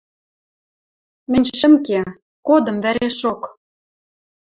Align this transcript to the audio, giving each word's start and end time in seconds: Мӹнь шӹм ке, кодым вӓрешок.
Мӹнь 1.31 1.47
шӹм 1.57 1.73
ке, 1.85 1.99
кодым 2.47 2.77
вӓрешок. 2.83 3.41